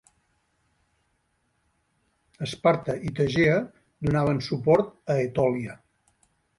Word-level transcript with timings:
Esparta 2.47 2.97
i 3.11 3.15
Tegea 3.23 3.61
donaven 4.09 4.45
suport 4.51 4.93
a 5.19 5.23
Etòlia. 5.31 5.81